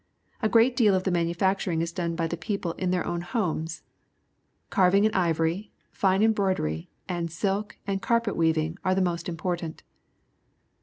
A 0.41 0.49
great 0.49 0.75
deal 0.75 0.95
of 0.95 1.03
the 1.03 1.11
manufacturing 1.11 1.79
is 1.83 1.91
done 1.91 2.15
by 2.15 2.25
the 2.25 2.35
people 2.35 2.71
in 2.71 2.89
their 2.89 3.05
o\\ti 3.05 3.21
homes. 3.23 3.83
CarAJng 4.71 5.05
in 5.05 5.11
ivoQ'j 5.11 5.69
fing_einr 5.95 6.33
broiderjj 6.33 6.87
and 7.07 7.29
silk 7.29 7.77
and 7.85 8.01
carpet 8.01 8.33
w.eaYing 8.33 8.77
are 8.83 8.95
the 8.95 8.99
most 9.01 9.29
important. 9.29 9.83